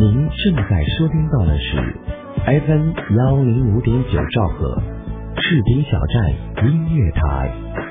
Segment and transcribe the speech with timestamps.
[0.00, 1.76] 您正在收听到的是
[2.46, 4.80] FM 幺零五点九兆赫
[5.34, 7.87] 赤兵小站音乐台。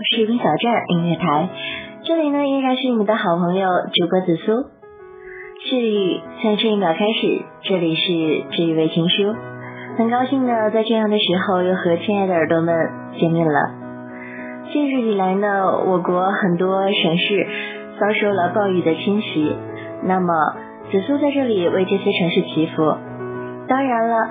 [0.00, 1.48] 士兵小站音乐台，
[2.04, 4.52] 这里呢依然是你们的好朋友主播紫苏。
[5.68, 9.34] 治愈在这一秒开始，这里是治愈微情书，
[9.96, 12.76] 很高兴呢在这样的时候又和亲爱的耳朵们
[13.18, 13.74] 见面了。
[14.72, 17.46] 近日以来呢，我国很多省市
[17.98, 19.56] 遭受了暴雨的侵袭，
[20.04, 20.32] 那么
[20.92, 22.96] 紫苏在这里为这些城市祈福。
[23.66, 24.30] 当然了，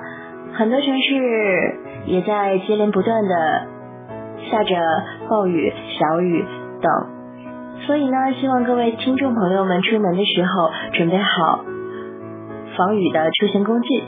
[0.53, 3.67] 很多城市也在接连不断的。
[4.49, 4.75] 下着
[5.29, 6.45] 暴雨、小雨
[6.81, 6.91] 等，
[7.85, 11.59] 所以呢，希望各位听众朋友们出门的时候准备好
[12.77, 14.03] 防雨的出行工具。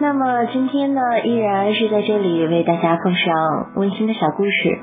[0.00, 4.78] 那么今天呢，依然是在这里为大家奉上温馨的小故事。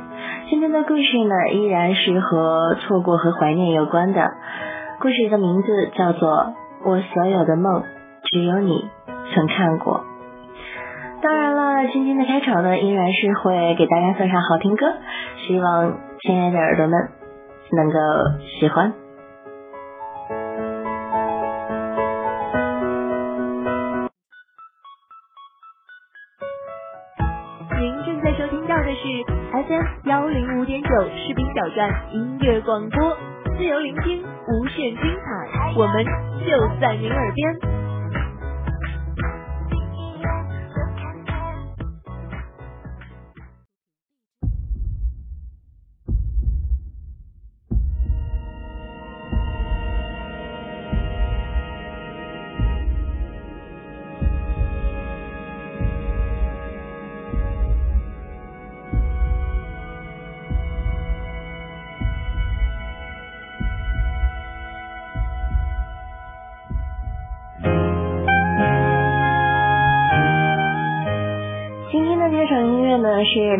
[0.50, 4.32] 今天的故事呢，依然是和错过和怀念有关的。
[5.02, 6.30] 故事的名字叫做
[6.86, 7.84] 《我所有的梦，
[8.32, 8.86] 只有你
[9.34, 10.06] 曾看过》。
[11.88, 14.86] 今天的开场呢，依然是会给大家送上好听歌，
[15.48, 17.10] 希望亲爱的耳朵们
[17.72, 18.00] 能够
[18.60, 18.94] 喜欢。
[27.80, 33.18] 您正在收听到的是 FM 幺零五点九士兵小站音乐广播，
[33.58, 37.79] 自由聆听，无限精彩，我们就在您耳边。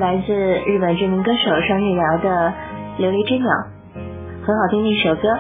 [0.10, 2.30] 来自日本知名歌手双月瑶的
[3.00, 3.46] 《琉璃之鸟》，
[4.44, 5.38] 很好听的一首歌，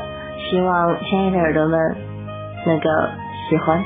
[0.47, 1.95] 希望亲爱的耳朵们
[2.67, 2.83] 能够
[3.49, 3.83] 喜欢。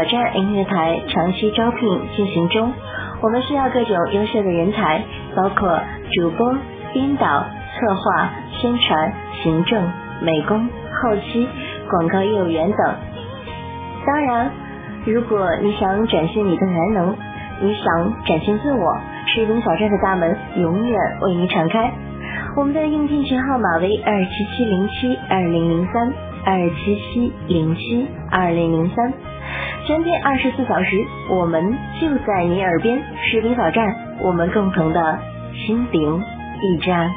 [0.00, 2.72] 挑战音乐台长期招聘进行中，
[3.20, 5.02] 我们需要各种优秀的人才，
[5.36, 5.78] 包括
[6.12, 6.56] 主播、
[6.94, 9.12] 编导、策划、宣传、
[9.42, 9.92] 行政、
[10.22, 11.46] 美工、后期、
[11.90, 12.94] 广告业务员等。
[14.06, 14.50] 当然，
[15.04, 17.14] 如果你想展现你的才能，
[17.60, 21.92] 你想展现自我，士兵小站的大门永远为你敞开。
[22.56, 26.12] 我们的应聘群号码为二七七零七二零零三
[26.46, 29.12] 二七七零七二零零三，
[29.86, 33.02] 全天二十四小时，我们就在你耳边。
[33.22, 35.18] 士兵小站，我们共同的
[35.54, 36.22] 心灵
[36.60, 37.10] 驿站。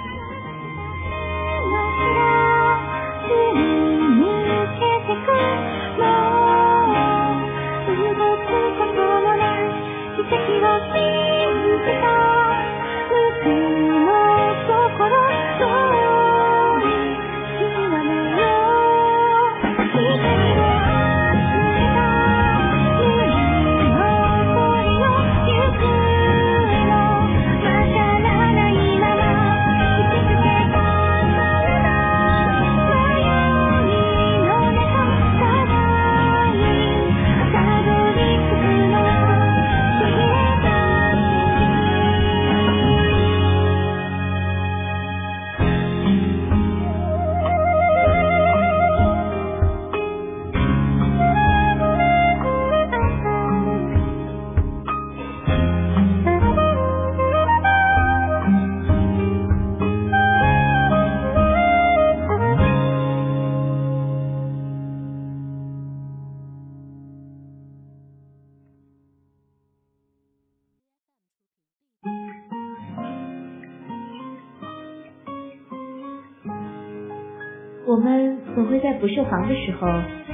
[79.04, 79.86] 不设防的时候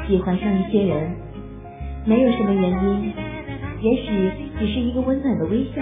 [0.07, 1.11] 喜欢上一些人，
[2.05, 3.11] 没有什么原因，
[3.81, 5.81] 也许只是一个温暖的微笑，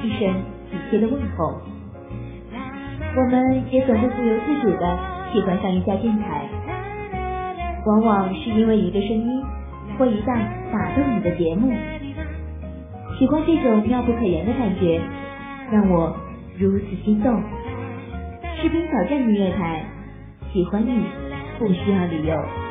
[0.00, 0.32] 一声
[0.70, 1.60] 体贴的问候。
[3.16, 4.96] 我们也总会不由自主的
[5.32, 6.48] 喜欢上一家电台，
[7.84, 9.42] 往往是因为一个声音
[9.98, 10.38] 或一档
[10.72, 11.74] 打动你的节目。
[13.18, 15.00] 喜欢这种妙不可言的感觉，
[15.72, 16.16] 让我
[16.56, 17.42] 如此心动。
[18.62, 19.82] 士兵小站音乐台。
[20.52, 21.02] 喜欢你，
[21.58, 22.65] 不需要理由。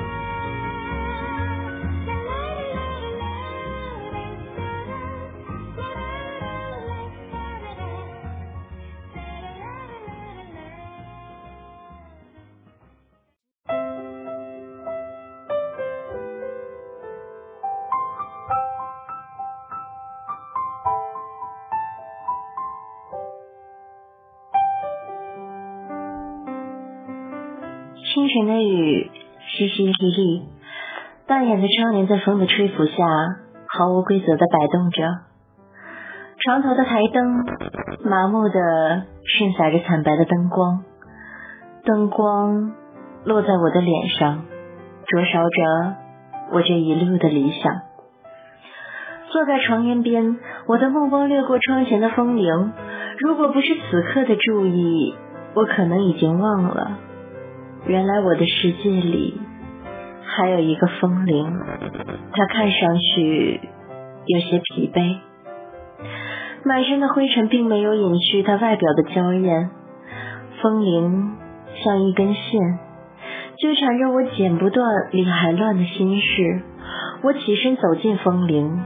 [28.36, 29.10] 晨的雨
[29.58, 30.42] 淅淅沥沥，
[31.26, 32.94] 半掩着窗帘在风的吹拂下
[33.66, 35.04] 毫无规则的摆动着。
[36.44, 37.46] 床头的台灯
[38.04, 40.84] 麻木的渗洒着惨白的灯光，
[41.86, 42.74] 灯光
[43.24, 44.44] 落在我的脸上，
[45.08, 45.96] 灼烧着
[46.52, 47.74] 我这一路的理想。
[49.32, 50.38] 坐在床沿边，
[50.68, 52.74] 我的目光掠过窗前的风铃，
[53.20, 55.16] 如果不是此刻的注意，
[55.54, 56.98] 我可能已经忘了。
[57.88, 59.40] 原来我的世界里
[60.24, 61.46] 还有一个风铃，
[62.34, 63.60] 它看上去
[64.26, 65.18] 有些疲惫，
[66.64, 69.70] 满身的灰尘并没有隐去它外表的娇艳。
[70.62, 71.36] 风铃
[71.84, 72.80] 像一根线，
[73.60, 76.64] 纠缠着我剪不断、理还乱的心事。
[77.22, 78.82] 我起身走进风铃，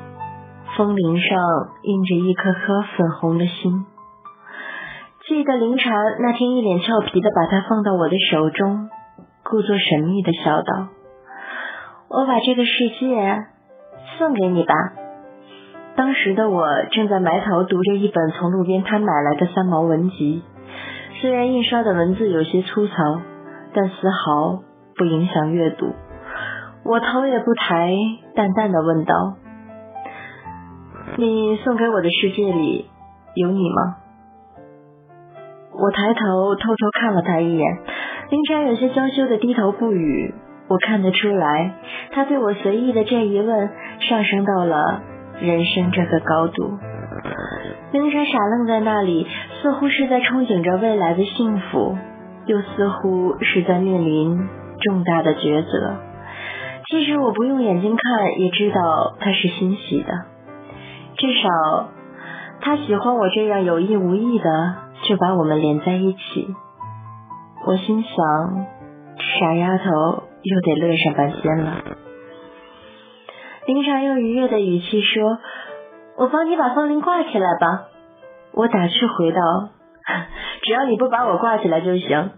[0.75, 1.39] 风铃上
[1.83, 3.85] 印着一颗颗粉红的心。
[5.29, 8.89] 记得林禅那天一脸俏皮的把它放到我的手中，
[9.43, 10.87] 故作神秘的笑道
[12.09, 13.45] ：“我把这个世界
[14.17, 14.73] 送给你吧。”
[15.95, 20.41] 当时的我正在埋头读着一本从路边摊买来的三毛文集，
[21.21, 22.93] 虽然印刷的文字有些粗糙，
[23.75, 24.63] 但丝毫
[24.97, 25.93] 不影响阅读。
[26.83, 27.93] 我头也不抬，
[28.35, 29.35] 淡淡的问道
[31.17, 32.89] ：“你送给我的世界里
[33.35, 33.97] 有你吗？”
[35.81, 37.79] 我抬头偷偷看了他一眼，
[38.29, 40.33] 林晨有些娇羞的低头不语。
[40.67, 41.73] 我看得出来，
[42.11, 43.69] 他对我随意的这一问，
[44.01, 45.01] 上升到了
[45.41, 46.77] 人生这个高度。
[47.91, 49.25] 林晨傻愣在那里，
[49.61, 51.97] 似乎是在憧憬着未来的幸福，
[52.45, 54.47] 又似乎是在面临
[54.81, 55.95] 重大的抉择。
[56.91, 60.13] 其实我不用眼睛看，也知道他是欣喜的，
[61.17, 61.89] 至少
[62.61, 64.88] 他喜欢我这样有意无意的。
[65.03, 66.55] 就把我们连在一起。
[67.65, 68.65] 我心想，
[69.17, 69.83] 傻丫头
[70.41, 71.83] 又得乐上半天了。
[73.65, 75.37] 林禅用愉悦的语气说
[76.17, 77.83] ：“我帮你把风铃挂起来吧。”
[78.53, 79.41] 我打趣回道
[80.63, 82.31] ：“只要你不把我挂起来就行。”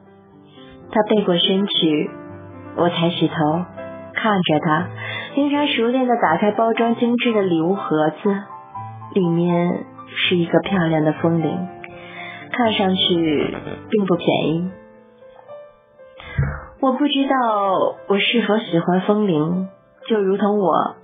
[0.91, 2.09] 他背过身去，
[2.75, 3.35] 我抬起头
[4.13, 4.87] 看着他。
[5.35, 8.35] 林禅熟练的打开包装精致的礼物盒子，
[9.13, 11.69] 里面是一个漂亮的风铃，
[12.51, 13.57] 看上去
[13.89, 14.71] 并不便宜。
[16.81, 19.69] 我不知道我是否喜欢风铃，
[20.07, 20.95] 就如同我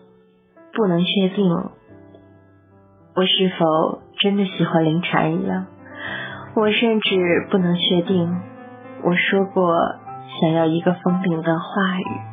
[0.74, 1.52] 不能确定
[3.16, 5.68] 我是否真的喜欢林禅一样。
[6.56, 8.42] 我甚至不能确定
[9.04, 9.76] 我说过
[10.42, 12.27] 想要一个风铃的话语。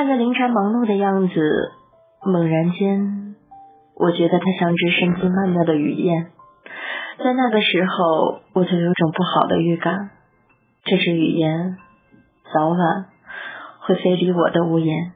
[0.00, 1.72] 看着凌晨忙碌的样子，
[2.24, 3.36] 猛然间，
[3.94, 6.28] 我觉得他像只身姿曼妙的雨燕。
[7.22, 10.08] 在那个时候，我就有种不好的预感，
[10.84, 11.76] 这只雨燕
[12.50, 12.78] 早晚
[13.80, 15.12] 会飞离我的屋檐。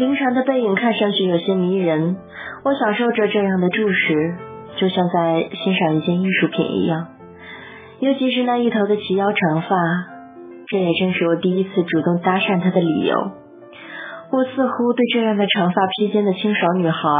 [0.00, 2.16] 林禅的背影看上去有些迷人，
[2.64, 4.34] 我享受着这样的注视，
[4.76, 7.08] 就像在欣赏一件艺术品一样。
[7.98, 9.76] 尤其是那一头的齐腰长发，
[10.68, 13.14] 这也正是我第一次主动搭讪他的理由。
[14.32, 17.10] 我似乎对这样的长发披肩的清爽女孩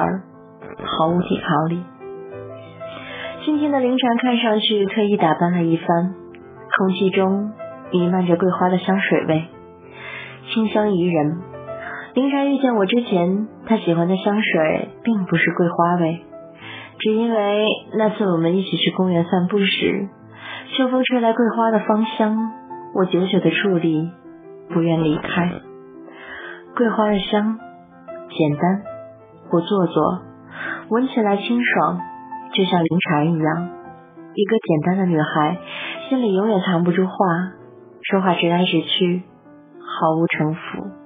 [0.82, 1.82] 毫无抵抗力。
[3.44, 6.14] 今天的凌晨看上去特意打扮了一番，
[6.78, 7.52] 空气中
[7.92, 9.44] 弥漫着桂花的香水味，
[10.54, 11.49] 清香宜人。
[12.12, 16.20] 林禅遇见我之前，他喜欢的香水并不是桂花味，
[16.98, 20.08] 只因为那次我们一起去公园散步时，
[20.76, 22.36] 秋风吹来桂花的芳香，
[22.96, 24.10] 我久久的伫立，
[24.70, 25.52] 不愿离开。
[26.76, 27.60] 桂花的香，
[28.30, 28.82] 简单，
[29.48, 30.22] 不做作，
[30.88, 32.00] 闻起来清爽，
[32.52, 33.70] 就像林禅一样，
[34.34, 35.58] 一个简单的女孩，
[36.08, 37.14] 心里永远藏不住话，
[38.02, 39.22] 说话直来直去，
[39.78, 40.99] 毫无城府。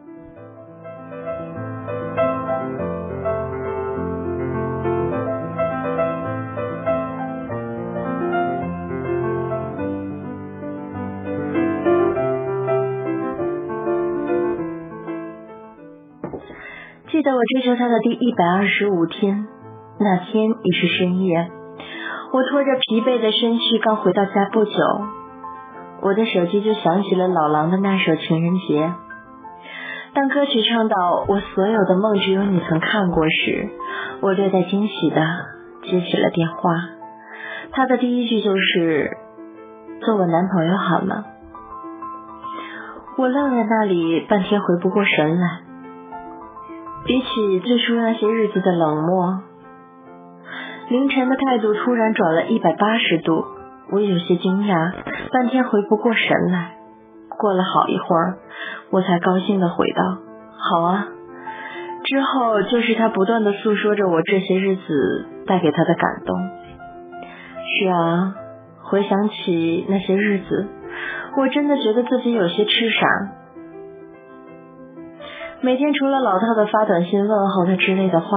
[17.45, 19.47] 我追求他的第一百二十五天，
[20.01, 21.51] 那天已是深夜，
[22.33, 24.73] 我拖着疲惫的身躯刚回到家不久，
[26.01, 28.87] 我的手机就响起了老狼的那首《情人节》。
[30.15, 30.97] 当歌曲唱到
[31.29, 33.69] “我所有的梦只有你曾看过”时，
[34.23, 35.21] 我略带惊喜的
[35.83, 36.71] 接起了电话。
[37.73, 39.19] 他的第一句就是
[40.01, 41.27] “做我男朋友好吗？”
[43.19, 45.74] 我愣在那里半天回不过神来。
[47.07, 49.43] 比起最初那些日子的冷漠，
[50.89, 53.45] 凌晨的态度突然转了一百八十度，
[53.91, 54.93] 我有些惊讶，
[55.31, 56.77] 半天回不过神来。
[57.29, 58.39] 过了好一会儿，
[58.91, 60.19] 我才高兴的回道
[60.57, 61.09] ：“好啊。”
[62.05, 66.39] 之后就是他不断的诉说着我这些日子带给他的感动。
[67.67, 68.35] 是啊，
[68.83, 70.69] 回想起那些日子，
[71.37, 73.07] 我真的觉得自己有些痴傻。
[75.64, 78.28] 每天除了老套的发短信问候他之类的话，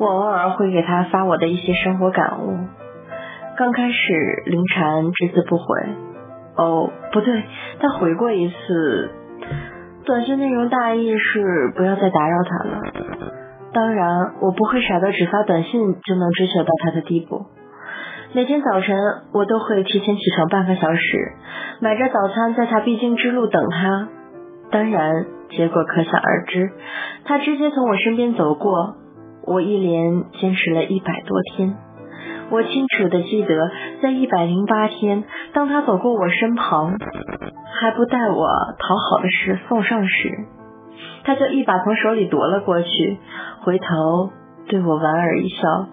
[0.00, 2.58] 我偶尔会给他发我的一些生活感悟。
[3.56, 5.64] 刚开始林禅只字不回，
[6.56, 7.44] 哦，不对，
[7.78, 9.10] 他回过一次，
[10.04, 12.82] 短信内容大意是不要再打扰他了。
[13.72, 17.46] 当然，我不会傻到只发短信就能追求到他的地步。
[18.32, 18.98] 每天早晨，
[19.32, 21.32] 我都会提前起床半个小时，
[21.80, 24.08] 买着早餐在他必经之路等他。
[24.72, 25.26] 当然。
[25.50, 26.72] 结果可想而知，
[27.24, 28.96] 他直接从我身边走过。
[29.46, 31.76] 我一连坚持了一百多天。
[32.50, 33.70] 我清楚的记得，
[34.02, 36.96] 在一百零八天，当他走过我身旁，
[37.80, 38.46] 还不待我
[38.78, 40.46] 讨好的事送上时，
[41.24, 43.18] 他就一把从手里夺了过去，
[43.62, 44.30] 回头
[44.68, 45.86] 对我莞尔一笑。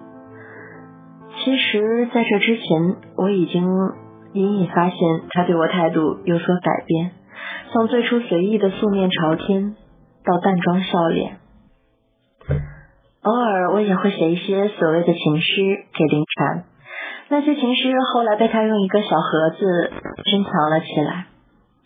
[1.44, 3.68] 其实，在这之前，我已经
[4.34, 4.98] 隐隐发现
[5.30, 7.12] 他对我态度有所改变。
[7.72, 9.76] 从最初随意的素面朝天，
[10.24, 11.38] 到淡妆笑脸，
[13.22, 15.62] 偶尔我也会写一些所谓的情诗
[15.94, 16.66] 给林禅。
[17.30, 19.92] 那些情诗后来被他用一个小盒子
[20.26, 21.26] 珍藏了起来。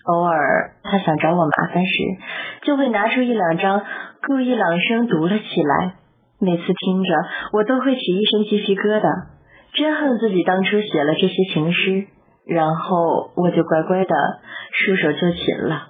[0.03, 1.91] 偶尔他想找我麻烦时，
[2.63, 3.81] 就会拿出一两张，
[4.25, 5.95] 故意朗声读了起来。
[6.39, 7.09] 每次听着，
[7.53, 9.27] 我都会起一身鸡皮疙瘩，
[9.73, 12.07] 真恨自己当初写了这些情诗。
[12.47, 14.15] 然后我就乖乖的
[14.71, 15.89] 束手就擒了。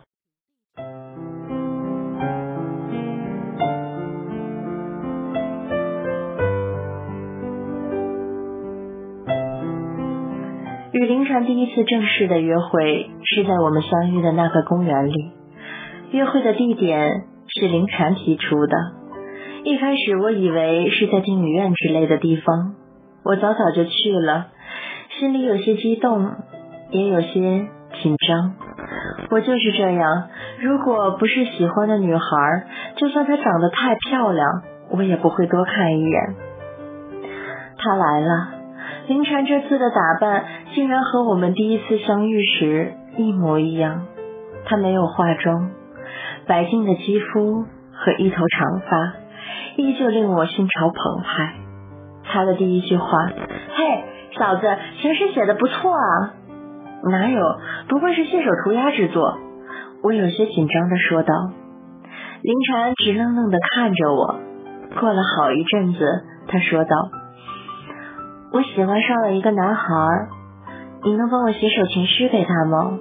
[10.93, 15.31] 与林禅第一次正式的约会是在我们相遇的那个公园里，
[16.11, 18.75] 约会的地点是林禅提出的。
[19.63, 22.73] 一开始我以为是在电影院之类的地方，
[23.23, 24.47] 我早早就去了，
[25.19, 26.31] 心里有些激动，
[26.89, 27.67] 也有些
[28.01, 28.53] 紧张。
[29.29, 30.29] 我就是这样，
[30.59, 36.35] 如果不是喜欢的女孩，就算她长得太漂亮，我也不会多看一眼。
[37.77, 38.49] 她来了。
[39.07, 40.43] 林禅这次的打扮
[40.75, 44.05] 竟然和我们第一次相遇时一模一样。
[44.65, 45.71] 她没有化妆，
[46.45, 49.13] 白净的肌肤和一头长发，
[49.77, 51.53] 依旧令我心潮澎湃。
[52.25, 53.27] 她的第一句话
[53.75, 54.03] ：“嘿，
[54.37, 56.33] 嫂子，情诗写的不错啊。
[57.09, 57.41] ”“哪有，
[57.89, 59.37] 不过是信手涂鸦之作。”
[60.03, 61.33] 我有些紧张的说道。
[62.43, 64.39] 林晨直愣愣的看着我。
[64.99, 65.99] 过了好一阵子，
[66.47, 66.89] 他说道。
[68.53, 69.83] 我喜欢上了一个男孩，
[71.03, 72.99] 你能帮我写首情诗给他吗？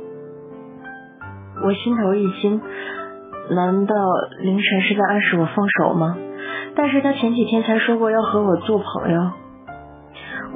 [1.63, 2.61] 我心头一惊，
[3.51, 3.95] 难道
[4.41, 6.17] 凌晨是在暗示我放手吗？
[6.75, 9.31] 但是他前几天才说过要和我做朋友。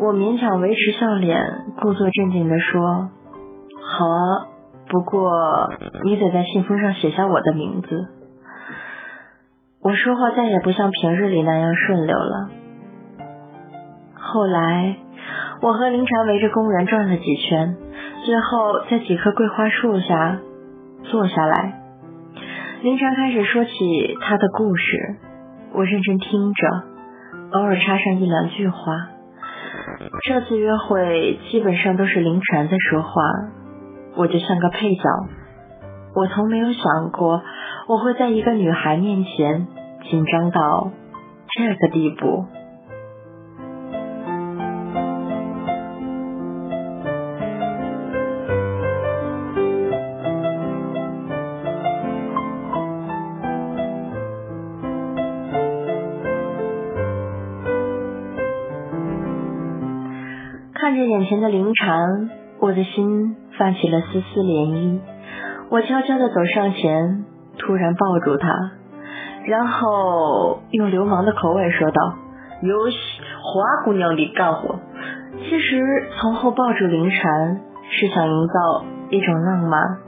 [0.00, 1.38] 我勉强维持笑脸，
[1.80, 3.10] 故作镇定的说
[3.92, 4.46] ：“好啊，
[4.88, 5.68] 不过
[6.04, 8.08] 你得在信封上写下我的名字。”
[9.82, 12.50] 我说话再也不像平日里那样顺溜了。
[14.14, 14.96] 后来，
[15.62, 17.76] 我和林禅围着公园转了几圈，
[18.24, 20.38] 最后在几棵桂花树下
[21.04, 21.80] 坐下来。
[22.82, 23.70] 林禅开始说起
[24.20, 25.16] 他的故事，
[25.72, 26.68] 我认真听着，
[27.52, 28.76] 偶尔插上一两句话。
[30.24, 33.22] 这次约会基本上都是林禅在说话，
[34.20, 35.02] 我就像个配角。
[36.14, 37.42] 我从没有想过
[37.88, 39.66] 我会在一个女孩面前
[40.10, 40.90] 紧张到
[41.48, 42.44] 这个地步。
[60.74, 65.00] 看着眼前的林禅，我的心泛起了丝丝涟漪。
[65.68, 67.26] 我悄悄地走上前，
[67.58, 68.48] 突然抱住他，
[69.44, 72.14] 然后用流氓的口吻说道
[72.64, 72.96] ：“游戏
[73.42, 74.80] 花姑娘的干活。”
[75.44, 79.98] 其实从后抱住林禅是想营造一种浪漫，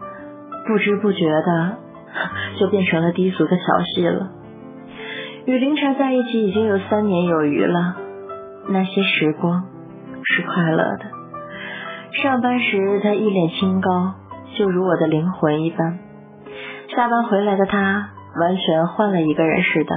[0.67, 1.77] 不知不觉的
[2.59, 4.31] 就变成了低俗的小戏了。
[5.45, 7.97] 与林禅在一起已经有三年有余了，
[8.71, 9.65] 那些时光。
[10.25, 11.12] 是快乐的。
[12.21, 14.15] 上班时他一脸清高，
[14.59, 15.99] 就如我的灵魂一般。
[16.95, 19.95] 下班回来的他完全换了一个人似的，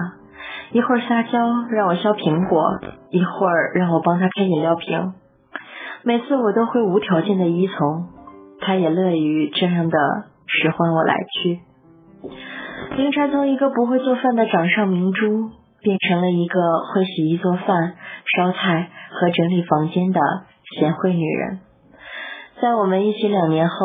[0.71, 5.13] 一会儿撒娇让我削苹果，一会儿让我帮他开饮料瓶。
[6.03, 8.07] 每次我都会无条件的依从，
[8.61, 9.97] 他也乐于这样的
[10.47, 11.59] 使唤我来去。
[12.95, 15.49] 林禅从一个不会做饭的掌上明珠，
[15.81, 16.59] 变成了一个
[16.93, 17.95] 会洗衣做饭、
[18.37, 18.89] 烧菜。
[19.17, 20.19] 和整理房间的
[20.77, 21.59] 贤惠女人，
[22.61, 23.75] 在我们一起两年后，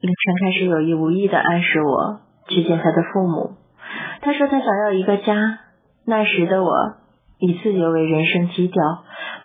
[0.00, 3.52] 凌晨开始有意无意的暗示我去见他的父母。
[4.22, 5.58] 他说他想要一个家。
[6.06, 6.72] 那时的我
[7.38, 8.82] 以自由为人生基调，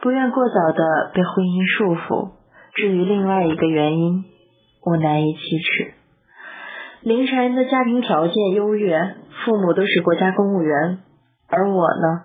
[0.02, 2.32] 不愿过早的被婚姻束缚。
[2.74, 4.24] 至于另外一个原因，
[4.86, 5.94] 我难以启齿。
[7.02, 8.98] 凌晨的家庭条件优越，
[9.44, 11.00] 父母都是国家公务员，
[11.50, 12.24] 而我呢，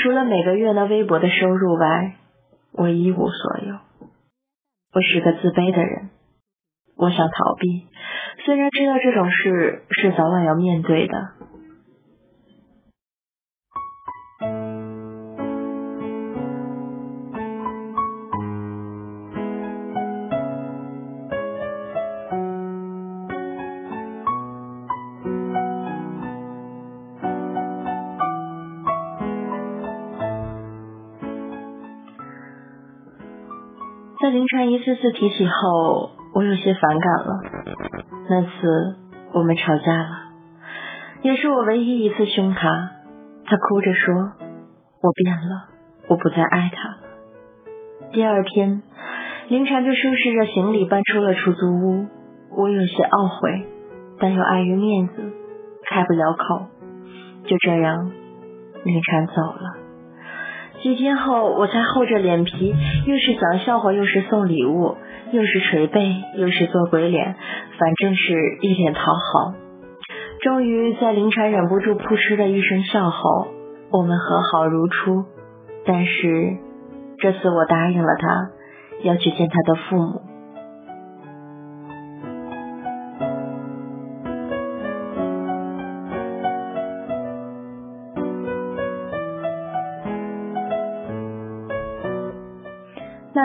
[0.00, 2.14] 除了每个月那微薄的收入外，
[2.74, 3.74] 我一无所有，
[4.94, 6.10] 我是个自卑的人。
[6.96, 7.88] 我想逃避，
[8.44, 11.32] 虽然知道这种事是早晚要面对的。
[34.34, 37.40] 凌晨一次次提起后，我有些反感了。
[38.28, 38.96] 那次
[39.32, 40.08] 我们吵架了，
[41.22, 42.90] 也是我唯一一次凶他。
[43.46, 44.32] 他哭着说
[45.00, 45.68] ：“我变了，
[46.08, 46.96] 我不再爱他了。”
[48.10, 48.82] 第二天，
[49.46, 52.06] 林婵就收拾着行李搬出了出租屋。
[52.56, 53.68] 我有些懊悔，
[54.18, 55.14] 但又碍于面子，
[55.88, 56.66] 开不了口。
[57.44, 58.10] 就这样，
[58.82, 59.83] 林婵走了。
[60.84, 62.74] 几天后，我才厚着脸皮，
[63.06, 64.98] 又是讲笑话，又是送礼物，
[65.32, 67.36] 又是捶背，又是做鬼脸，
[67.78, 69.54] 反正是一脸讨好。
[70.42, 73.46] 终于在林婵忍不住扑哧的一声笑后，
[73.92, 75.24] 我们和好如初。
[75.86, 76.58] 但是
[77.18, 78.50] 这次我答应了他，
[79.04, 80.33] 要去见他的父母。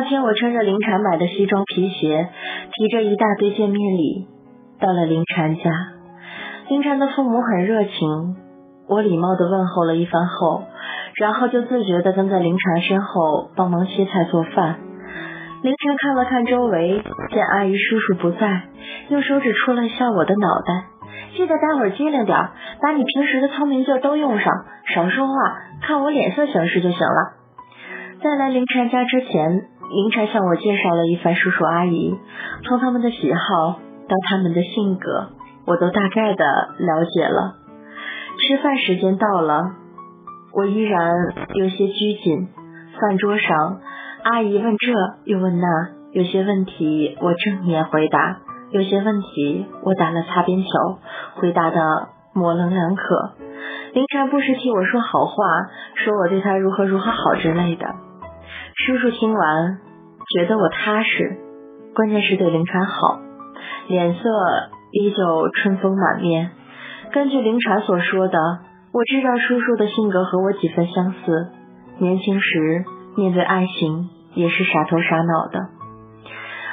[0.10, 2.30] 天我穿着林婵买的西装皮鞋，
[2.74, 4.28] 提着一大堆见面礼，
[4.82, 5.70] 到了林婵家。
[6.68, 8.36] 林婵的父母很热情，
[8.90, 10.64] 我礼貌的问候了一番后，
[11.22, 14.80] 然后就自觉的跟在林婵身后帮忙切菜做饭。
[15.62, 18.64] 林婵看了看周围，见阿姨叔叔不在，
[19.10, 20.86] 用手指戳了一下我的脑袋，
[21.38, 22.50] 记得待会儿机灵点儿，
[22.82, 25.34] 把你平时的聪明劲都用上，少说话，
[25.84, 27.38] 看我脸色行事就行了。
[28.24, 29.70] 在来林婵家之前。
[29.90, 32.16] 林晨向我介绍了一番叔叔阿姨，
[32.64, 35.30] 从他们的喜好到他们的性格，
[35.66, 36.46] 我都大概的
[36.78, 37.56] 了解了。
[38.38, 39.72] 吃饭时间到了，
[40.54, 41.12] 我依然
[41.56, 42.50] 有些拘谨。
[43.02, 43.80] 饭桌上，
[44.24, 44.94] 阿姨问这
[45.26, 45.68] 又问那，
[46.12, 48.38] 有些问题我正面回答，
[48.72, 50.68] 有些问题我打了擦边球，
[51.36, 53.32] 回答的模棱两可。
[53.94, 55.34] 林晨不时替我说好话，
[55.96, 57.88] 说我对他如何如何好之类的。
[58.86, 59.78] 叔叔听完，
[60.34, 61.38] 觉得我踏实，
[61.94, 63.20] 关键是对林婵好，
[63.90, 64.22] 脸色
[64.94, 66.52] 依旧春风满面。
[67.12, 68.40] 根据林婵所说的，
[68.94, 71.50] 我知道叔叔的性格和我几分相似，
[71.98, 72.86] 年轻时
[73.18, 75.60] 面对爱情也是傻头傻脑的。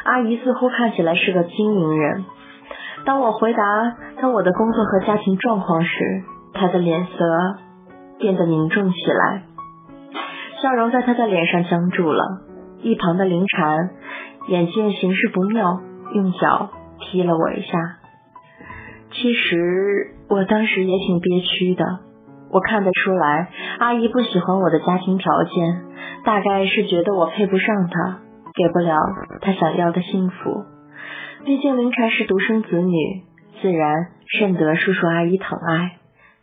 [0.05, 2.25] 阿姨似乎看起来是个精明人，
[3.05, 3.59] 当我回答
[4.21, 6.23] 她我的工作和家庭状况时，
[6.55, 7.59] 她的脸色
[8.21, 9.43] 变得凝重起来。
[10.63, 12.43] 笑容在他的脸上僵住了。
[12.83, 13.91] 一旁的林婵
[14.49, 15.81] 眼见形势不妙，
[16.15, 17.79] 用脚踢了我一下。
[19.13, 21.85] 其实我当时也挺憋屈的。
[22.51, 25.83] 我看得出来，阿姨不喜欢我的家庭条件，
[26.25, 28.21] 大概是觉得我配不上她，
[28.55, 28.97] 给不了
[29.41, 30.65] 她想要的幸福。
[31.45, 33.25] 毕竟林婵是独生子女，
[33.61, 35.97] 自然甚得叔叔阿姨疼爱，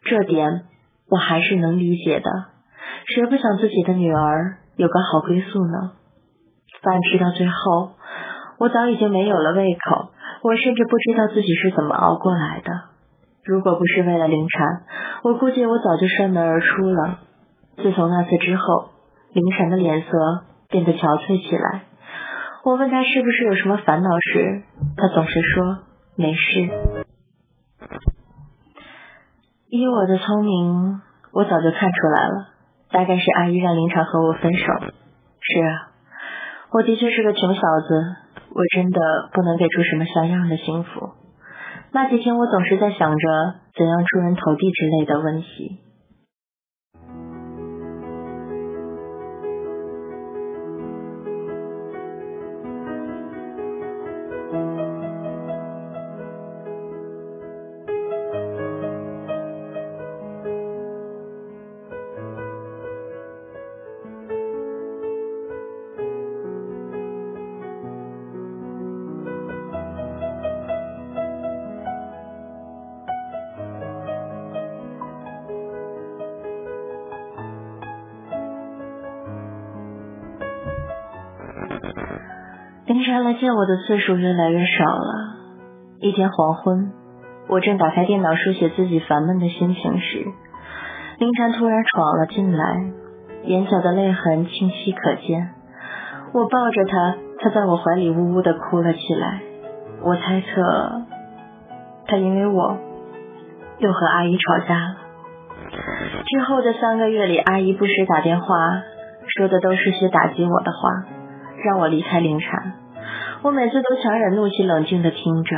[0.04, 0.63] 这点
[1.10, 2.52] 我还是能理解的。
[3.05, 5.91] 谁不想自己的女儿有个好归宿呢？
[6.81, 7.91] 饭吃到最后，
[8.59, 10.11] 我早已经没有了胃口，
[10.41, 12.71] 我甚至不知道自己是怎么熬过来的。
[13.43, 14.81] 如果不是为了林婵，
[15.23, 17.19] 我估计我早就摔门而出了。
[17.77, 18.89] 自从那次之后，
[19.33, 21.83] 林婵的脸色变得憔悴起来。
[22.63, 24.63] 我问她是不是有什么烦恼时，
[24.97, 25.77] 她总是说
[26.15, 26.69] 没事。
[29.69, 31.01] 以我的聪明，
[31.33, 32.52] 我早就看出来了。
[32.93, 34.65] 大概是阿姨让林场和我分手。
[35.41, 35.91] 是啊，
[36.71, 37.99] 我的确是个穷小子，
[38.53, 39.01] 我真的
[39.34, 41.10] 不能给出什么像样的幸福。
[41.91, 43.27] 那几天我总是在想着
[43.75, 45.82] 怎样出人头地之类的问题。
[82.93, 85.34] 林婵来见我的次数越来越少了。
[85.99, 86.91] 一天黄昏，
[87.49, 90.23] 我正打开电脑书写自己烦闷的心情时，
[91.17, 92.91] 林婵突然闯了进来，
[93.45, 95.56] 眼角的泪痕清晰可见。
[96.34, 99.41] 我抱着他，他在我怀里呜呜的哭了起来。
[100.03, 101.01] 我猜测，
[102.06, 102.77] 他因为我
[103.79, 104.95] 又和阿姨吵架了。
[106.27, 108.84] 之后的三个月里，阿姨不时打电话，
[109.36, 111.06] 说的都是些打击我的话。
[111.65, 112.73] 让我离开林婵，
[113.43, 115.58] 我每次都强忍怒气，冷静的听着，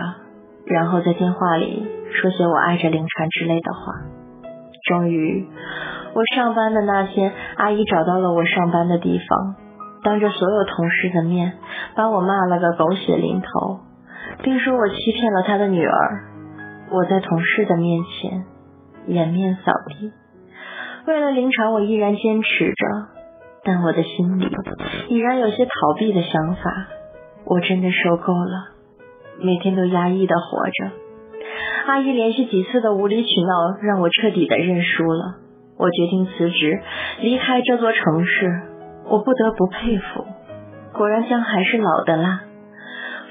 [0.65, 3.93] 然后在电话里说些我爱着林婵之类的话。
[4.89, 5.47] 终于，
[6.15, 9.55] 我上班的那天，阿姨找到了我上班的地方，
[10.03, 11.53] 当着所有同事的面，
[11.95, 13.81] 把我骂了个狗血淋头，
[14.41, 16.25] 并说我欺骗了他的女儿。
[16.89, 18.45] 我在同事的面前
[19.05, 20.11] 颜面扫地。
[21.05, 23.15] 为了林婵，我依然坚持着。
[23.63, 24.47] 但我的心里
[25.09, 26.87] 已然有些逃避的想法。
[27.45, 28.75] 我真的受够了，
[29.39, 30.91] 每天都压抑的活着。
[31.87, 35.35] 阿姨连续几次的无理取闹，让我彻底的认输了。
[35.77, 36.81] 我决定辞职，
[37.19, 38.61] 离开这座城市。
[39.07, 40.25] 我不得不佩服，
[40.93, 42.41] 果然姜还是老的辣。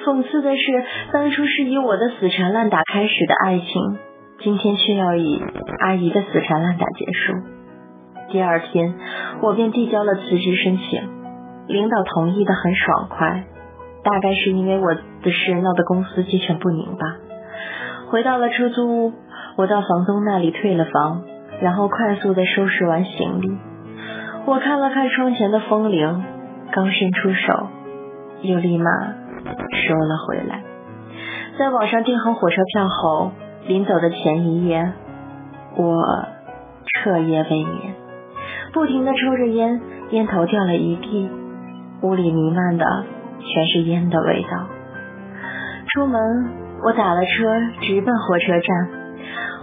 [0.04, 3.98] 讽刺的是，当初是以我的死缠烂打开始的爱情，
[4.40, 5.42] 今天却要以
[5.80, 7.34] 阿姨的死缠烂打结束。
[8.30, 8.94] 第二天，
[9.42, 11.02] 我便递交了辞职申请，
[11.66, 13.44] 领导同意的很爽快，
[14.04, 17.16] 大概是因为我的事闹得公司鸡犬不宁吧。
[18.10, 19.12] 回到了出租屋，
[19.56, 21.22] 我到房东那里退了房，
[21.60, 23.56] 然后快速的收拾完行李。
[24.44, 26.22] 我看了看窗前的风铃，
[26.70, 27.68] 刚伸出手，
[28.42, 30.62] 又立马收了回来。
[31.58, 33.32] 在网上订好火车票后，
[33.66, 34.92] 临走的前一夜，
[35.76, 36.26] 我
[36.84, 37.94] 彻夜未眠，
[38.74, 41.30] 不停的抽着烟，烟头掉了一地，
[42.02, 43.04] 屋里弥漫的
[43.52, 44.66] 全是烟的味道。
[45.94, 46.20] 出门，
[46.82, 48.88] 我打了车，直奔火车站。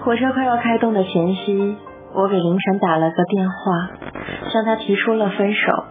[0.02, 1.78] 火车快要开动的前夕，
[2.14, 3.90] 我给凌晨打了个电话。
[4.52, 5.86] 向他提出了分手，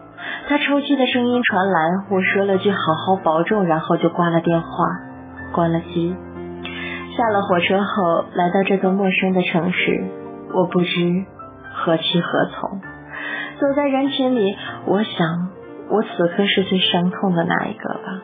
[0.48, 2.76] 他抽泣的声音传来，我说了句“好
[3.06, 4.68] 好保重”，然后就挂了电话，
[5.52, 6.14] 关了机。
[7.16, 10.04] 下了火车后，来到这座陌生的城市，
[10.54, 11.24] 我不知
[11.74, 12.80] 何去何从。
[13.60, 15.48] 走在人群里，我想，
[15.90, 18.22] 我此刻是最伤痛的那一个吧。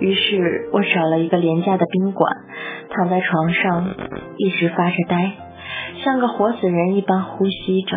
[0.00, 2.32] 于是我找了一个廉价的宾馆，
[2.90, 3.88] 躺在床上，
[4.36, 5.32] 一直发着呆，
[6.04, 7.96] 像个活死人一般呼吸着。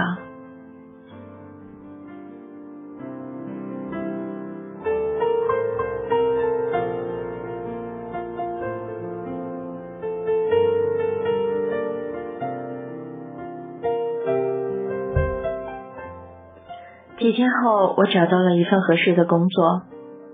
[17.62, 19.84] 后，我找到了一份合适的工作，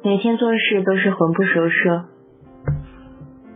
[0.03, 2.05] 每天做事都是魂不守舍。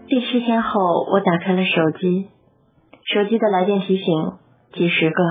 [0.07, 0.79] 第七天后，
[1.11, 2.29] 我打开了手机，
[3.13, 4.33] 手机的来电提醒
[4.73, 5.23] 几十个，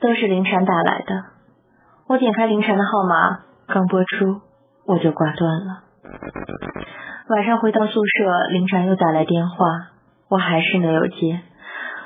[0.00, 1.24] 都是林禅打来的。
[2.08, 4.40] 我点开林禅的号码，刚拨出，
[4.86, 5.82] 我就挂断了。
[7.28, 9.56] 晚上回到宿舍，林禅又打来电话，
[10.28, 11.40] 我还是没有接。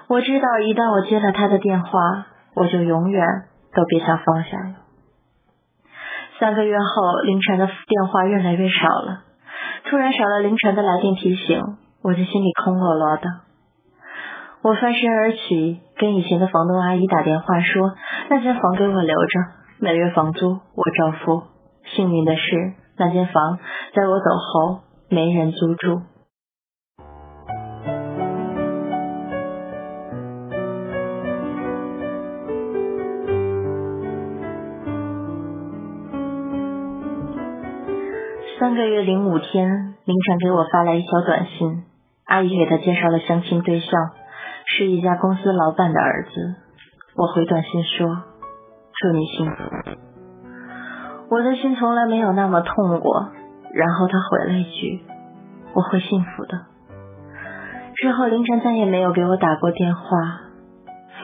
[0.09, 3.27] 我知道，一旦我接了他的电话，我就永远
[3.75, 4.84] 都别想放下了。
[6.45, 9.23] 三个月后，凌晨的电话越来越少了，
[9.89, 11.59] 突然少了凌晨的来电提醒，
[12.03, 13.23] 我的心里空落落的。
[14.61, 17.95] 我翻身而起，跟以前的房东阿姨打电话说
[18.29, 19.41] ：“那间房给我留着，
[19.79, 21.45] 每月房租我照付。”
[21.97, 23.59] 幸运的是，那间房
[23.95, 26.03] 在我走后没人租住。
[38.65, 41.85] 三个月零五天，凌晨给我发来一条短信，
[42.25, 43.91] 阿姨给他介绍了相亲对象，
[44.65, 46.55] 是一家公司老板的儿子。
[47.15, 48.23] 我回短信说
[48.97, 49.65] ：“祝你幸福。”
[51.29, 53.29] 我的心从来没有那么痛过。
[53.75, 55.05] 然后他回了一句
[55.77, 56.63] ：“我会幸福的。”
[57.97, 60.01] 之后凌晨再也没有给我打过电话，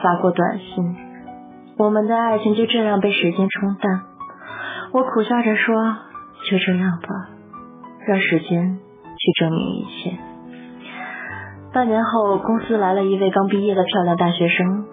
[0.03, 0.95] 发过短信，
[1.79, 4.01] 我们的爱情就这样被时间冲淡。
[4.91, 5.97] 我苦笑着说
[6.49, 7.29] ：“就这样吧。”
[8.07, 8.79] 让时间
[9.17, 10.17] 去证明一切。
[11.73, 14.85] 半年后，公司来了一位刚毕业的漂亮大学生。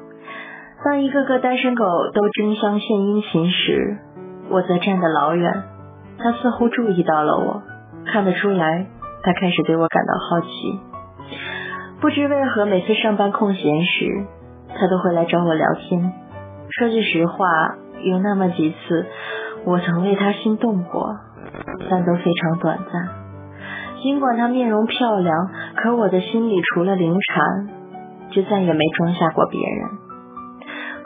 [0.85, 3.99] 当一个个单身狗都争相献殷勤时，
[4.51, 5.65] 我则站得老远。
[6.19, 7.63] 他似乎注意到了我，
[8.13, 8.87] 看得出来，
[9.23, 10.49] 他开始对我感到好奇。
[12.01, 14.27] 不知为何，每次上班空闲时，
[14.79, 16.13] 他都会来找我聊天。
[16.79, 17.47] 说句实话，
[18.03, 19.07] 有那么几次，
[19.65, 21.17] 我曾为他心动过。
[21.91, 23.09] 但都非常短暂。
[24.03, 25.35] 尽管她面容漂亮，
[25.77, 27.69] 可我的心里除了林禅，
[28.31, 29.89] 就再也没装下过别人。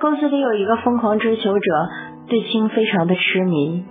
[0.00, 1.88] 公司里有一个疯狂追求者，
[2.28, 3.84] 对青非常的痴迷。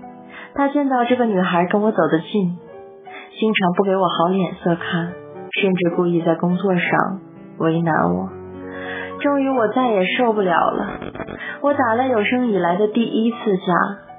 [0.54, 2.58] 他见到这个女孩跟我走得近，
[3.40, 5.14] 经常不给我好脸色看，
[5.60, 7.22] 甚至故意在工作上
[7.58, 8.30] 为难我。
[9.22, 11.00] 终于我再也受不了了，
[11.62, 14.11] 我打了有生以来的第一次架。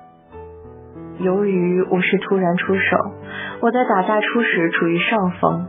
[1.23, 2.97] 由于我是突然出手，
[3.61, 5.67] 我在打架初始处于上风。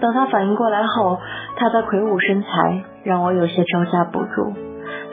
[0.00, 1.18] 等他反应过来后，
[1.56, 4.54] 他的魁梧身材让我有些招架不住。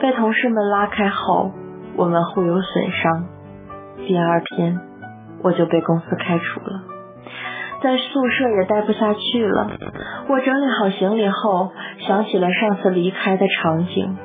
[0.00, 1.52] 被同事们拉开后，
[1.96, 3.26] 我们互有损伤。
[4.06, 4.78] 第二天，
[5.42, 6.82] 我就被公司开除了，
[7.82, 9.70] 在宿舍也待不下去了。
[10.28, 11.72] 我整理好行李后，
[12.06, 14.16] 想起了上次离开的场景。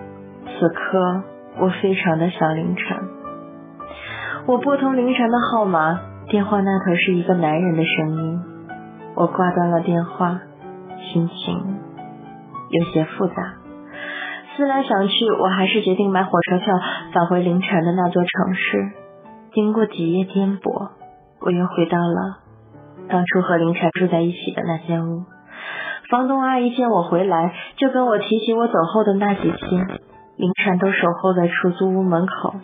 [0.45, 1.23] 此刻，
[1.59, 2.97] 我非常的想凌晨。
[4.45, 8.41] 我拨通凌晨的号码，电话那头是一个男人的声音。
[9.15, 10.41] 我挂断了电话，
[10.99, 11.79] 心情
[12.69, 13.35] 有些复杂。
[14.57, 16.77] 思来想去，我还是决定买火车票
[17.13, 18.91] 返回凌晨的那座城市。
[19.53, 20.89] 经过几夜颠簸，
[21.39, 22.39] 我又回到了
[23.07, 25.23] 当初和凌晨住在一起的那间屋。
[26.09, 29.87] 房东阿姨见我回来，就跟我提起我走后的那几天，
[30.35, 32.55] 凌晨都守候在出租屋门口，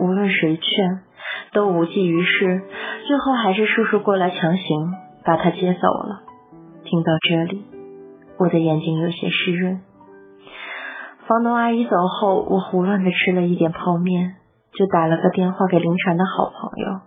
[0.00, 1.00] 无论谁劝
[1.52, 2.62] 都无济于事，
[3.06, 6.22] 最后还是叔叔过来强行把他接走了。
[6.84, 7.64] 听到这里，
[8.38, 9.80] 我的眼睛有些湿润。
[11.26, 14.36] 房东阿姨走后，我胡乱的吃了一点泡面，
[14.72, 17.00] 就打了个电话给凌晨的好朋友。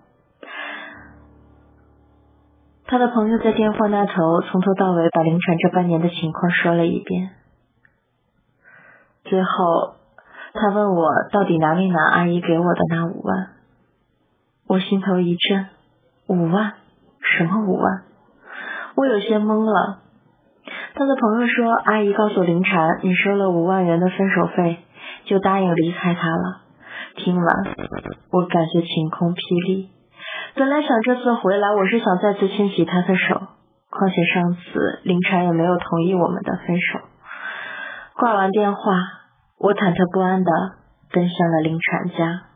[2.86, 7.32] 他的朋友在电话那头从头到尾把凌晨这半年的情况说了一遍，
[9.24, 9.50] 最后
[10.54, 13.53] 他问我到底哪里拿阿姨给我的那五万，
[14.68, 15.68] 我心头一震，
[16.28, 16.74] 五万？
[17.22, 18.04] 什么五万？
[18.96, 20.00] 我有些懵了。
[20.96, 24.80] 他的朋友说，阿姨告诉林禅，你收了五万元的分手费，
[25.26, 26.62] 就答应离开他了。
[27.16, 27.46] 听完，
[28.32, 29.90] 我感觉晴空霹雳。
[30.56, 33.36] 本来想这次回来，我是想再次牵起他的手，
[33.90, 37.00] 况且上次林禅也没有同意我们的分手。
[38.16, 38.80] 挂完电话，
[39.60, 40.52] 我忐忑不安的
[41.12, 42.53] 奔向了林禅家。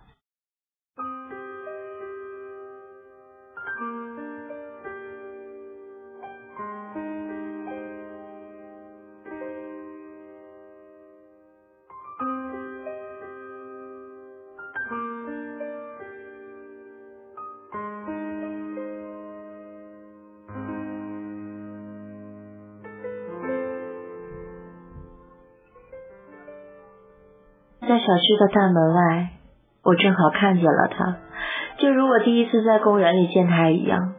[28.07, 29.31] 小区的大门外，
[29.83, 31.17] 我正好看见了他，
[31.77, 34.13] 就如我第一次在公园里见他一样。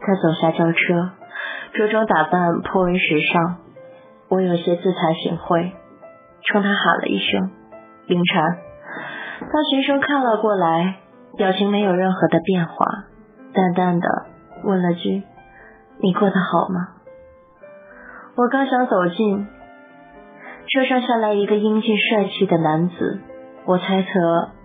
[0.00, 1.12] 他走下轿车，
[1.72, 3.58] 着装打扮颇为时尚，
[4.28, 5.70] 我有些自惭形秽，
[6.42, 7.52] 冲他喊了一声
[8.10, 8.42] “凌晨”。
[9.52, 10.96] 他循声看了过来，
[11.38, 12.74] 表情没有任何的变化，
[13.54, 14.08] 淡淡的
[14.64, 15.22] 问了句
[16.02, 16.88] ：“你过得好吗？”
[18.34, 19.46] 我刚想走近。
[20.68, 23.20] 车上下来一个英俊帅气的男子，
[23.66, 24.08] 我猜测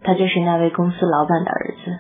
[0.04, 2.00] 他就是那位公司老板的儿子。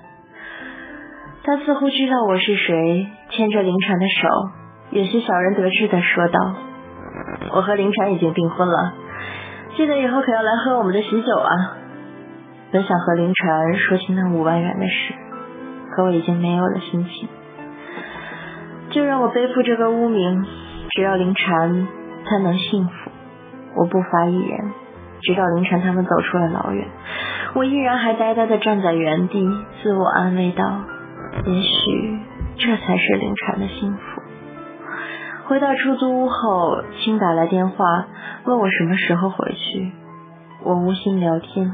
[1.43, 4.27] 他似乎知道我是谁，牵着林禅的手，
[4.91, 6.55] 有些小人得志的说道
[7.53, 8.93] ：“我和林禅已经订婚了，
[9.77, 11.77] 记得以后可要来喝我们的喜酒啊！”
[12.73, 15.13] 本想和林禅说起那五万元的事，
[15.95, 17.29] 可我已经没有了心情。
[18.89, 20.43] 就让我背负这个污名，
[20.89, 21.87] 只要林禅
[22.25, 23.10] 他能幸福。
[23.75, 24.71] 我不发一言，
[25.21, 26.87] 直到凌晨他们走出了老远，
[27.53, 29.49] 我依然还呆呆的站在原地，
[29.81, 30.81] 自我安慰道：
[31.45, 32.19] 也许
[32.57, 34.21] 这才是凌晨的幸福。
[35.45, 38.07] 回到出租屋后，青打来电话
[38.45, 39.91] 问我什么时候回去，
[40.63, 41.73] 我无心聊天，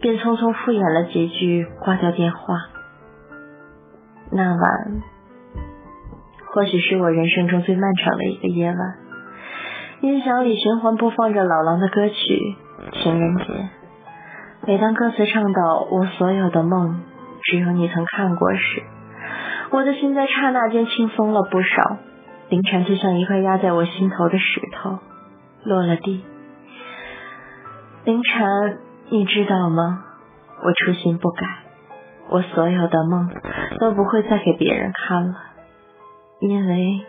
[0.00, 2.56] 便匆匆敷衍了几句，挂掉电话。
[4.30, 5.02] 那晚，
[6.52, 9.03] 或许是我人生中最漫长的一个夜晚。
[10.04, 12.14] 音响里循环播放着老狼的歌曲
[13.02, 13.44] 《情人节》。
[14.66, 17.00] 每当歌词唱到“我所有的梦
[17.42, 18.82] 只有你曾看过”时，
[19.70, 21.96] 我的心在刹那间轻松了不少。
[22.50, 24.98] 凌晨就像一块压在我心头的石头，
[25.62, 26.22] 落了地。
[28.04, 30.04] 凌晨，你知道吗？
[30.62, 31.46] 我初心不改，
[32.28, 33.30] 我所有的梦
[33.80, 35.34] 都不会再给别人看了，
[36.40, 37.00] 因为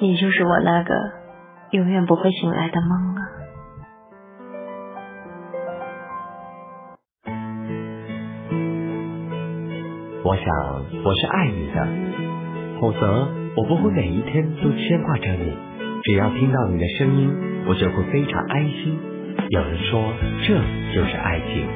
[0.00, 1.17] 你就是我那个。
[1.70, 3.20] 永远不会醒来的梦啊！
[10.24, 10.44] 我想
[11.04, 11.86] 我是爱你的，
[12.80, 15.54] 否则我不会每一天都牵挂着你。
[16.04, 17.30] 只要听到你的声音，
[17.66, 18.98] 我就会非常安心。
[19.50, 20.12] 有人说
[20.46, 20.54] 这
[20.94, 21.68] 就是爱情，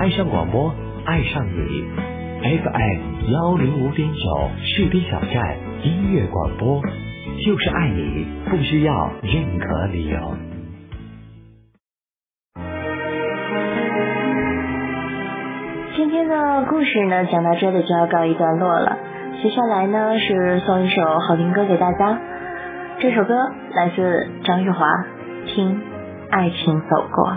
[0.00, 1.84] 爱上广播，爱上你。
[2.40, 6.82] FM 幺零五点九士兵小站音乐广播。
[7.44, 10.18] 就是爱你，不需要任何理由。
[15.96, 18.98] 今天的故事呢，讲到这里就要告一段落了。
[19.42, 22.18] 接下来呢，是送一首好听歌给大家。
[23.00, 23.34] 这首歌
[23.72, 24.86] 来自张玉华，
[25.46, 25.80] 《听
[26.30, 27.30] 爱情走过》。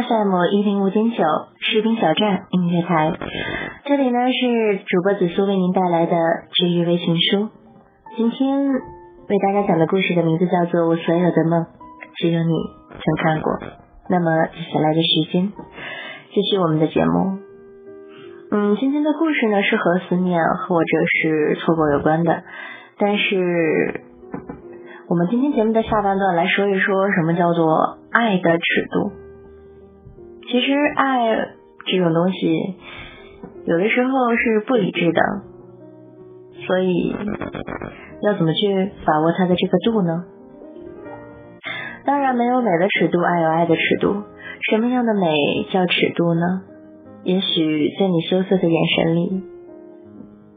[0.00, 1.16] FM 一零五点九
[1.60, 3.12] 士兵小站音乐台，
[3.84, 6.16] 这里呢是主播紫苏为您带来的
[6.54, 7.50] 治愈微情书。
[8.16, 8.72] 今天
[9.28, 11.66] 为大家讲的故事的名字叫做《我所有的梦，
[12.16, 12.52] 只有你
[12.88, 13.52] 曾看过》。
[14.08, 15.52] 那么接下来的时间，
[16.32, 17.38] 继续我们的节目。
[18.52, 20.90] 嗯，今天的故事呢是和思念或者
[21.20, 22.42] 是错过有关的，
[22.96, 24.00] 但是
[25.10, 29.29] 我们今天节目的下半段来说一说什么叫做爱的尺度。
[30.48, 31.48] 其实爱
[31.86, 32.76] 这种东西，
[33.66, 35.22] 有的时候是不理智的，
[36.66, 37.14] 所以
[38.22, 40.24] 要怎么去把握它的这个度呢？
[42.04, 44.22] 当然，没有美的尺度，爱有爱的尺度。
[44.70, 45.28] 什么样的美
[45.70, 46.62] 叫尺度呢？
[47.22, 49.42] 也许在你羞涩的眼神里，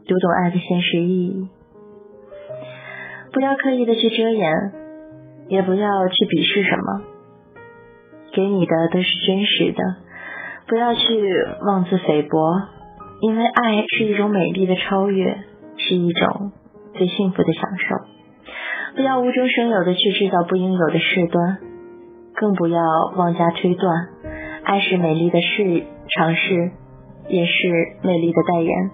[0.08, 1.48] 读懂爱的现实意义。
[3.32, 4.72] 不要刻意的去遮掩，
[5.48, 7.02] 也不要去鄙视什么，
[8.34, 9.82] 给你的都是真实的。
[10.66, 11.00] 不要去
[11.66, 12.38] 妄自菲薄，
[13.20, 15.38] 因为爱是一种美丽的超越，
[15.76, 16.52] 是一种
[16.94, 17.96] 最幸福的享受。
[18.96, 21.58] 不要无中生有的去制造不应有的事端，
[22.34, 22.80] 更不要
[23.16, 24.08] 妄加推断。
[24.64, 25.84] 爱是美丽的事，
[26.16, 26.70] 尝试
[27.28, 27.52] 也是
[28.02, 28.90] 美丽的代言。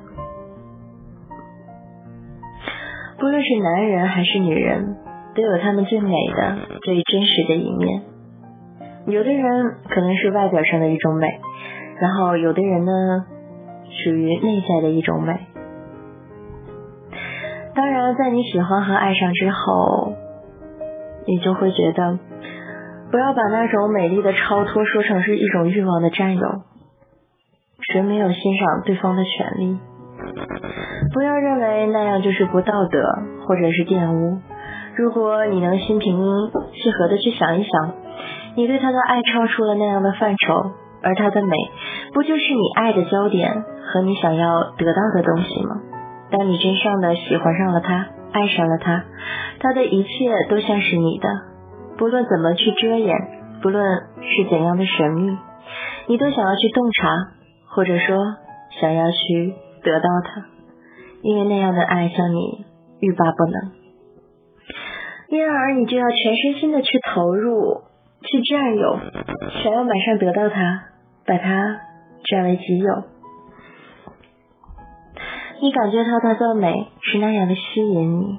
[3.18, 4.96] 不论是男人还是女人，
[5.36, 8.09] 都有他们最美的、最真实的一面。
[9.06, 11.26] 有的人可能是外表上的一种美，
[12.00, 13.24] 然后有的人呢，
[14.04, 15.46] 属于内在的一种美。
[17.74, 20.12] 当然，在你喜欢和爱上之后，
[21.26, 22.18] 你就会觉得，
[23.10, 26.62] 不要把那种美丽的超脱说成是一种欲望的占有。
[27.92, 29.78] 谁没有欣赏对方的权利？
[31.14, 33.02] 不要认为那样就是不道德
[33.46, 34.38] 或者是玷污。
[34.96, 36.18] 如果你能心平
[36.74, 37.94] 气和的去想一想，
[38.56, 40.72] 你对他的爱超出了那样的范畴，
[41.02, 41.56] 而他的美，
[42.12, 45.80] 不就是你爱的焦点和你想要得到的东西吗？
[46.30, 49.04] 当你真正的喜欢上了他，爱上了他，
[49.60, 50.08] 他的一切
[50.48, 51.28] 都像是你的，
[51.98, 53.16] 不论怎么去遮掩，
[53.62, 53.84] 不论
[54.22, 55.36] 是怎样的神秘，
[56.06, 57.08] 你都想要去洞察，
[57.74, 58.16] 或者说
[58.80, 60.44] 想要去得到他，
[61.22, 62.64] 因为那样的爱向你
[63.00, 63.72] 欲罢不能，
[65.28, 67.82] 因而你就要全身心的去投入，
[68.22, 68.98] 去占有，
[69.62, 70.84] 想要马上得到他，
[71.26, 71.80] 把他
[72.24, 73.04] 占为己有。
[75.62, 78.38] 你感觉到他的美是那样的吸引你，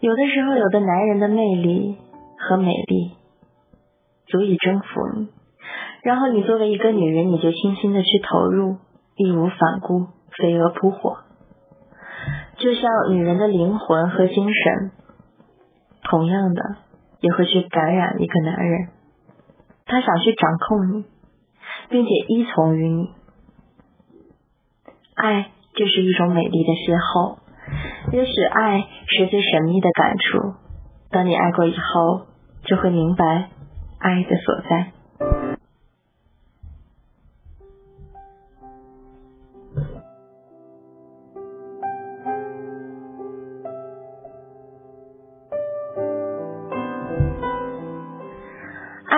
[0.00, 1.96] 有的时候，有的男人的魅力
[2.38, 3.12] 和美丽
[4.26, 5.28] 足以征服你，
[6.04, 8.76] 然后你作为一个女人，你就轻轻的去投入，
[9.16, 10.06] 义无反顾，
[10.38, 11.18] 飞蛾扑火。
[12.58, 14.90] 就像女人的灵魂和精神，
[16.04, 16.62] 同样的
[17.20, 18.88] 也会去感染一个男人，
[19.86, 21.04] 他想去掌控你，
[21.88, 23.10] 并且依从于你。
[25.14, 27.38] 爱就是一种美丽的邂逅，
[28.12, 30.54] 也许爱是最神秘的感触。
[31.10, 32.26] 当你爱过以后，
[32.64, 33.50] 就会明白
[33.98, 34.92] 爱的所在。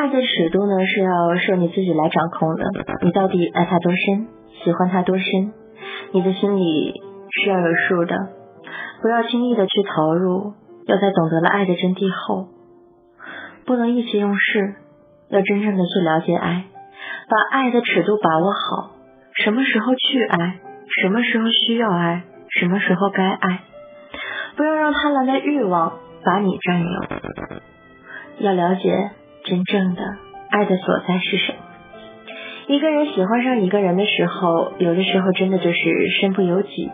[0.03, 2.65] 爱的尺度呢，是要受你自己来掌控的。
[3.03, 4.27] 你到底爱他多深，
[4.65, 5.53] 喜欢他多深？
[6.11, 6.93] 你的心里
[7.31, 8.17] 是要有数的，
[9.01, 10.55] 不要轻易的去投入，
[10.87, 12.49] 要在懂得了爱的真谛后，
[13.65, 14.75] 不能意气用事，
[15.31, 16.65] 要真正的去了解爱，
[17.29, 18.91] 把爱的尺度把握好，
[19.37, 20.59] 什么时候去爱，
[21.01, 22.25] 什么时候需要爱，
[22.59, 23.61] 什么时候该爱，
[24.57, 25.93] 不要让贪婪的欲望
[26.25, 26.89] 把你占有，
[28.41, 29.13] 要了解
[29.45, 30.03] 真正的
[30.51, 31.59] 爱的所在是什么。
[32.69, 36.91] 一个人喜欢上一个人的时候，有的时候真的就是身不由己，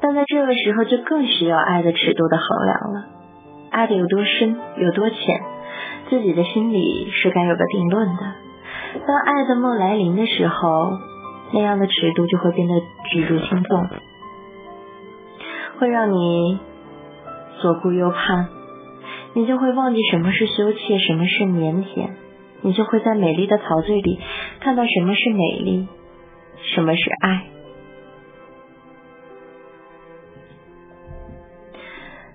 [0.00, 3.04] 但在这个时候就更需要爱的尺度的衡量了。
[3.70, 5.18] 爱的有多深，有多浅，
[6.10, 8.22] 自己的心里是该有个定论的。
[9.06, 10.90] 当爱的梦来临的时候，
[11.54, 12.74] 那样的尺度就会变得
[13.10, 13.86] 举足轻重，
[15.78, 16.58] 会让你
[17.60, 18.48] 左顾右盼，
[19.34, 22.10] 你就会忘记什么是羞怯，什么是腼腆。
[22.64, 24.20] 你就会在美丽的陶醉里
[24.60, 25.88] 看到什么是美丽，
[26.74, 27.42] 什么是爱。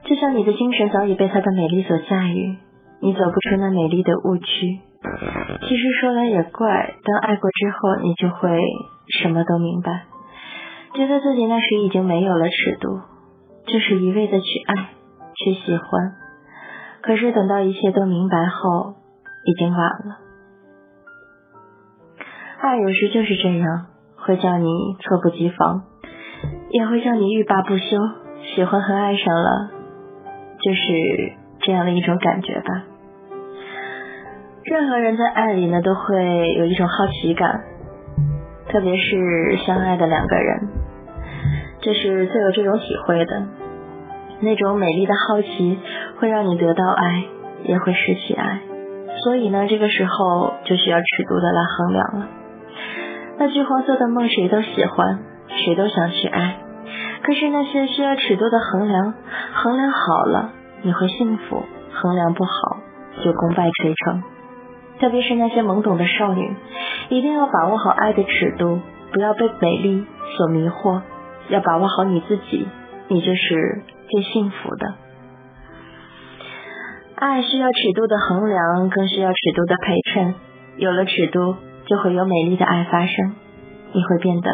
[0.03, 2.57] 就像你的精神早已被她的美丽所驾驭，
[2.99, 4.79] 你走不出那美丽的误区。
[5.69, 8.59] 其实说来也怪，当爱过之后，你就会
[9.21, 10.07] 什么都明白，
[10.93, 12.99] 觉得自己那时已经没有了尺度，
[13.65, 14.89] 就是一味的去爱，
[15.35, 16.26] 去喜欢。
[17.07, 18.95] 可是等到一切都明白后，
[19.45, 20.17] 已经晚了，
[22.59, 23.85] 爱有时就是这样，
[24.17, 24.67] 会叫你
[24.99, 25.83] 猝不及防，
[26.69, 27.97] 也会叫你欲罢不休。
[28.53, 29.71] 喜欢和爱上了，
[30.59, 31.31] 就是
[31.61, 32.83] 这样的一种感觉吧。
[34.65, 37.63] 任何人在爱里呢，都会有一种好奇感，
[38.67, 40.67] 特别是相爱的两个人，
[41.79, 43.47] 这是最有这种体会的。
[44.39, 45.79] 那种美丽的好奇，
[46.19, 47.23] 会让你得到爱，
[47.63, 48.61] 也会失去爱。
[49.23, 52.27] 所以呢，这个时候就需要尺度的来衡量了。
[53.39, 56.57] 那橘黄色的梦，谁都喜欢，谁都想去爱。
[57.23, 59.13] 可是那些需要尺度的衡量，
[59.53, 60.51] 衡量好了
[60.83, 62.77] 你会幸福，衡量不好
[63.23, 64.23] 就功败垂成。
[64.99, 66.55] 特别是那些懵懂的少女，
[67.09, 68.79] 一定要把握好爱的尺度，
[69.11, 70.05] 不要被美丽
[70.37, 71.01] 所迷惑，
[71.49, 72.67] 要把握好你自己，
[73.07, 74.95] 你就是最幸福的。
[77.15, 80.35] 爱需要尺度的衡量，更需要尺度的陪衬。
[80.77, 81.55] 有了尺度，
[81.87, 83.35] 就会有美丽的爱发生，
[83.93, 84.49] 你会变得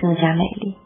[0.00, 0.76] 更加美丽。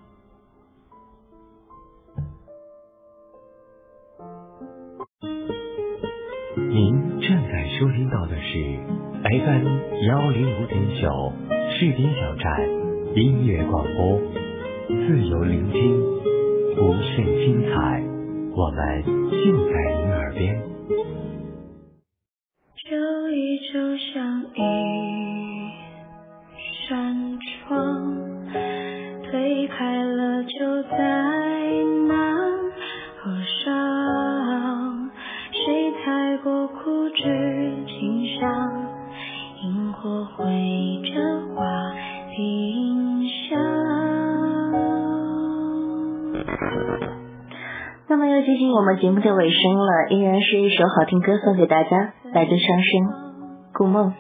[6.57, 8.79] 您正在收听到的是
[9.23, 9.67] FM
[10.07, 11.33] 幺零五点九
[11.71, 12.69] 士兵小站
[13.15, 14.21] 音乐广播，
[14.89, 16.03] 自由聆听，
[16.79, 18.03] 无限精彩，
[18.55, 20.62] 我们尽在您耳边。
[22.85, 24.61] 就一就像一
[48.87, 53.12] 们节目的尾声了，依然是一首好听歌送给大家，来自双生，
[53.74, 54.14] 顾梦。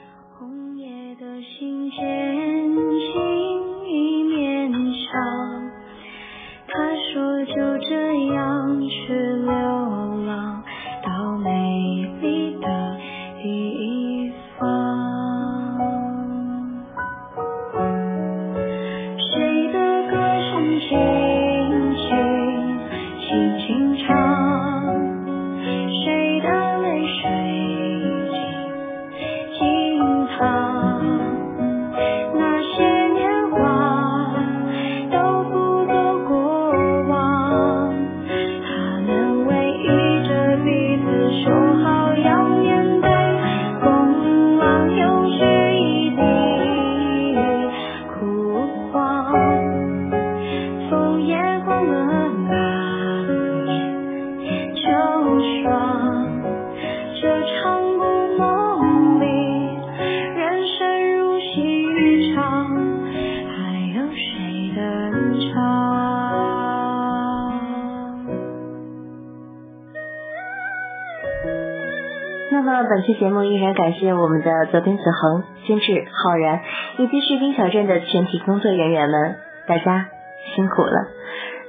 [72.66, 76.60] 那么本期节目依然感谢我们的责编子恒、监制浩然
[76.98, 79.36] 以及士兵小镇的全体工作人员们，
[79.68, 80.08] 大家
[80.56, 81.06] 辛苦了。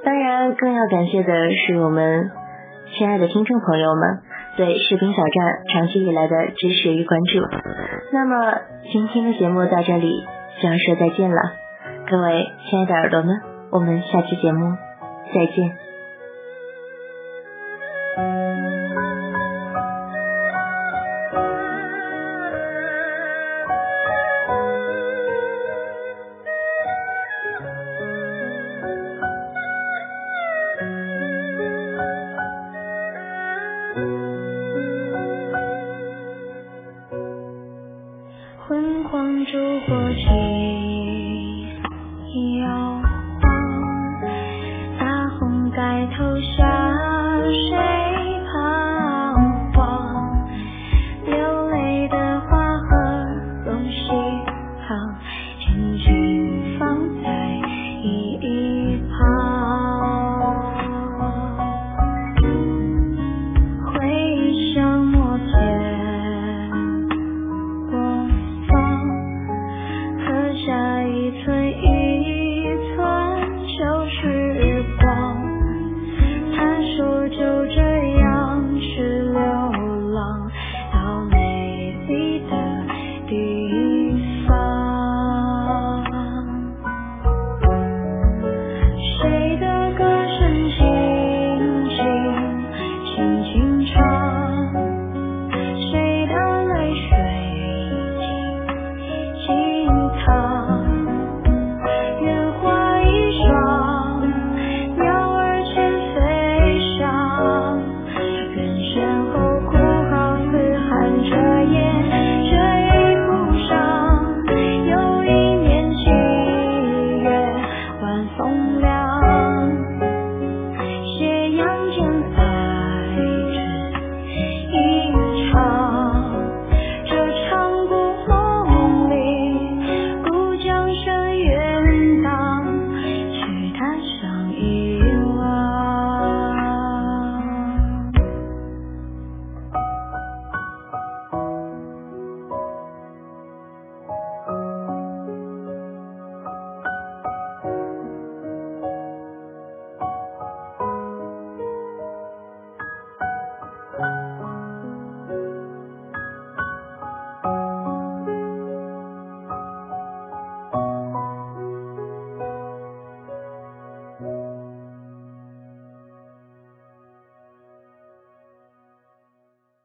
[0.03, 2.31] 当然，更要感谢的是我们
[2.97, 4.21] 亲爱的听众朋友们
[4.57, 7.41] 对士兵小站长期以来的支持与关注。
[8.11, 8.57] 那么
[8.91, 10.25] 今天的节目到这里
[10.59, 11.41] 就要说再见了，
[12.09, 13.39] 各位亲爱的耳朵们，
[13.69, 14.75] 我们下期节目
[15.31, 15.86] 再见。